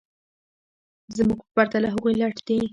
زموږ 1.17 1.39
په 1.43 1.49
پرتله 1.55 1.87
هغوی 1.93 2.13
لټ 2.21 2.37
دي 2.47 2.59